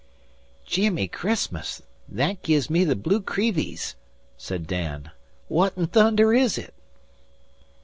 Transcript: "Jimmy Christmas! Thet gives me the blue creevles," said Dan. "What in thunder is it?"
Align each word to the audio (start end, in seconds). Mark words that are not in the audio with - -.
"Jimmy 0.65 1.07
Christmas! 1.07 1.83
Thet 2.11 2.41
gives 2.41 2.71
me 2.71 2.83
the 2.83 2.95
blue 2.95 3.21
creevles," 3.21 3.93
said 4.35 4.65
Dan. 4.65 5.11
"What 5.47 5.77
in 5.77 5.85
thunder 5.85 6.33
is 6.33 6.57
it?" 6.57 6.73